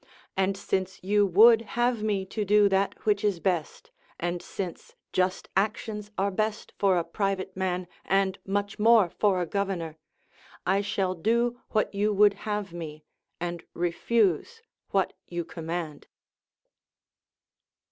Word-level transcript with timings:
And 0.35 0.57
since 0.57 1.03
you 1.03 1.27
would 1.27 1.61
have 1.77 2.01
me 2.01 2.25
to 2.25 2.43
do 2.43 2.67
that 2.69 3.05
which 3.05 3.23
is 3.23 3.39
best, 3.39 3.91
and 4.19 4.41
since 4.41 4.95
just 5.13 5.47
actions 5.55 6.09
are 6.17 6.31
best 6.31 6.73
for 6.79 6.97
a 6.97 7.03
private 7.03 7.55
man 7.55 7.87
and 8.03 8.39
much 8.43 8.79
more 8.79 9.11
for 9.11 9.39
a 9.39 9.45
governor, 9.45 9.99
I 10.65 10.81
shall 10.81 11.13
do 11.13 11.59
Avhat 11.71 11.93
you 11.93 12.13
would 12.13 12.33
have 12.49 12.73
me, 12.73 13.03
and 13.39 13.63
refuse 13.75 14.63
what 14.89 15.13
you 15.27 15.45
command. 15.45 16.07